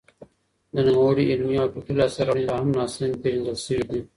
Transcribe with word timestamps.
د 0.73 0.75
نوموړي 0.87 1.23
علمي 1.31 1.57
او 1.61 1.69
فکري 1.73 1.95
لاسته 1.99 2.21
راوړنې 2.27 2.45
لا 2.49 2.55
هم 2.61 2.69
ناسمې 2.77 3.19
پېژندل 3.21 3.57
شوې 3.65 3.83
دي. 3.89 3.99